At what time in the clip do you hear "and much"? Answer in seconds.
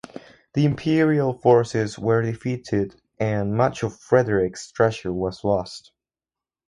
3.19-3.83